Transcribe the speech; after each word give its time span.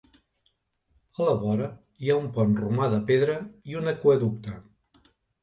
A 1.19 1.27
la 1.27 1.35
vora 1.43 1.67
hi 2.05 2.09
ha 2.09 2.15
un 2.23 2.25
pont 2.39 2.57
romà 2.63 2.89
de 2.95 3.01
pedra 3.11 3.37
i 3.75 3.79
un 3.83 3.93
aqüeducte. 3.95 4.57